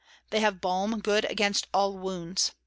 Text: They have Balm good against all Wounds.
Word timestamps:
They 0.31 0.39
have 0.39 0.61
Balm 0.61 0.99
good 0.99 1.25
against 1.25 1.67
all 1.75 1.95
Wounds. 1.95 2.53